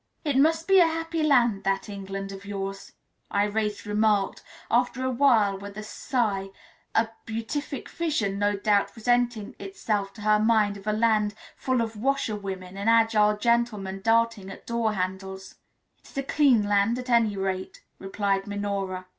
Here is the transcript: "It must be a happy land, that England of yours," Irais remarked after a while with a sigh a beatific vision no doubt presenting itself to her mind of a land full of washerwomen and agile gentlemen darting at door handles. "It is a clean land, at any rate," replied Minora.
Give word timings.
"It 0.25 0.35
must 0.35 0.67
be 0.67 0.79
a 0.79 0.87
happy 0.87 1.21
land, 1.21 1.63
that 1.63 1.87
England 1.87 2.31
of 2.31 2.43
yours," 2.43 2.93
Irais 3.31 3.85
remarked 3.85 4.41
after 4.71 5.05
a 5.05 5.11
while 5.11 5.59
with 5.59 5.77
a 5.77 5.83
sigh 5.83 6.49
a 6.95 7.09
beatific 7.27 7.87
vision 7.87 8.39
no 8.39 8.55
doubt 8.57 8.91
presenting 8.93 9.55
itself 9.59 10.11
to 10.13 10.21
her 10.21 10.39
mind 10.39 10.75
of 10.75 10.87
a 10.87 10.91
land 10.91 11.35
full 11.55 11.81
of 11.81 11.95
washerwomen 11.95 12.77
and 12.77 12.89
agile 12.89 13.37
gentlemen 13.37 14.01
darting 14.01 14.49
at 14.49 14.65
door 14.65 14.93
handles. 14.93 15.57
"It 15.99 16.09
is 16.09 16.17
a 16.17 16.23
clean 16.23 16.63
land, 16.63 16.97
at 16.97 17.11
any 17.11 17.37
rate," 17.37 17.83
replied 17.99 18.47
Minora. 18.47 19.05